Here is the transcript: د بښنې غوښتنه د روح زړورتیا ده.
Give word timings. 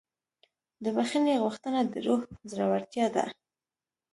د 0.83 0.85
بښنې 0.95 1.35
غوښتنه 1.43 1.79
د 1.91 1.93
روح 2.05 2.21
زړورتیا 2.51 3.05
ده. 3.15 3.25